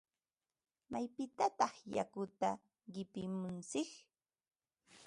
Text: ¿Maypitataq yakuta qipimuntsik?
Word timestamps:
¿Maypitataq 0.91 1.73
yakuta 1.95 2.49
qipimuntsik? 2.93 3.91